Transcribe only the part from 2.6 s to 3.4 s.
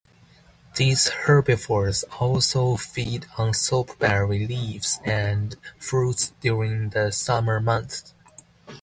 feed